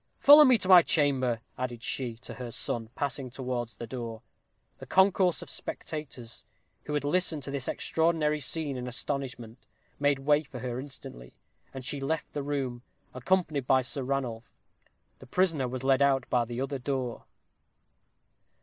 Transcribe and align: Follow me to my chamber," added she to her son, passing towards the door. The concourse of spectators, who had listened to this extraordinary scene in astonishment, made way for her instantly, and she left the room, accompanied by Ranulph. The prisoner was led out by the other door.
Follow 0.17 0.43
me 0.43 0.57
to 0.57 0.67
my 0.67 0.81
chamber," 0.81 1.41
added 1.59 1.83
she 1.83 2.15
to 2.15 2.33
her 2.33 2.49
son, 2.49 2.89
passing 2.95 3.29
towards 3.29 3.75
the 3.75 3.85
door. 3.85 4.23
The 4.79 4.87
concourse 4.87 5.43
of 5.43 5.49
spectators, 5.51 6.43
who 6.85 6.95
had 6.95 7.03
listened 7.03 7.43
to 7.43 7.51
this 7.51 7.67
extraordinary 7.67 8.39
scene 8.39 8.77
in 8.77 8.87
astonishment, 8.87 9.59
made 9.99 10.17
way 10.17 10.41
for 10.41 10.57
her 10.57 10.79
instantly, 10.79 11.35
and 11.71 11.85
she 11.85 11.99
left 11.99 12.33
the 12.33 12.41
room, 12.41 12.81
accompanied 13.13 13.67
by 13.67 13.83
Ranulph. 13.95 14.51
The 15.19 15.27
prisoner 15.27 15.67
was 15.67 15.83
led 15.83 16.01
out 16.01 16.27
by 16.31 16.45
the 16.45 16.61
other 16.61 16.79
door. 16.79 17.25